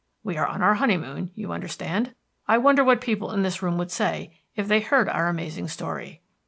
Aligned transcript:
We 0.23 0.35
are 0.35 0.47
on 0.47 0.63
our 0.63 0.73
honeymoon, 0.73 1.29
you 1.35 1.51
understand. 1.51 2.15
I 2.47 2.57
wonder 2.57 2.83
what 2.83 3.01
people 3.01 3.29
in 3.33 3.43
this 3.43 3.61
room 3.61 3.77
would 3.77 3.91
say 3.91 4.35
if 4.55 4.67
they 4.67 4.79
heard 4.79 5.07
our 5.07 5.27
amazing 5.29 5.67
story." 5.67 6.23